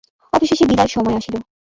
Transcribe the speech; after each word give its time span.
অবশেষে 0.33 0.65
বিদায়ের 0.65 0.91
সময় 0.91 1.15
আসিল। 1.15 1.35